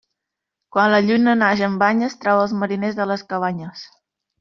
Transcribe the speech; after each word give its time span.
Quan 0.75 0.89
la 0.93 1.01
lluna 1.11 1.37
naix 1.43 1.63
amb 1.69 1.85
banyes 1.85 2.19
trau 2.25 2.45
els 2.49 2.59
mariners 2.65 3.03
de 3.03 3.11
les 3.15 3.31
cabanyes. 3.33 3.91